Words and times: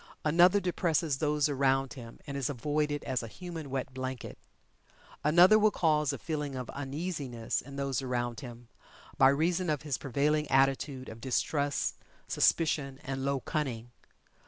Another 0.25 0.59
depresses 0.59 1.17
those 1.19 1.47
around 1.47 1.93
him, 1.93 2.17
and 2.25 2.35
is 2.35 2.49
avoided 2.49 3.03
as 3.03 3.21
a 3.21 3.27
"human 3.27 3.69
wet 3.69 3.93
blanket." 3.93 4.39
Another 5.23 5.59
will 5.59 5.69
cause 5.69 6.11
a 6.11 6.17
feeling 6.17 6.55
of 6.55 6.71
uneasiness 6.71 7.61
in 7.61 7.75
those 7.75 8.01
around 8.01 8.39
him, 8.39 8.67
by 9.19 9.29
reason 9.29 9.69
of 9.69 9.83
his 9.83 9.99
prevailing 9.99 10.49
attitude 10.49 11.07
of 11.07 11.21
distrust, 11.21 11.99
suspicion, 12.27 12.97
and 13.03 13.23
low 13.23 13.41
cunning. 13.41 13.91